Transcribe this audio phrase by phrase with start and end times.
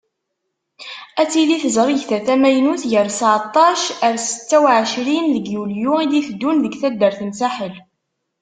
[1.21, 6.73] Ad tili tezrigt-a tamaynut, gar seεṭac ar setta u εecrin deg yulyu i d-itteddun deg
[6.81, 7.75] taddart n Saḥel.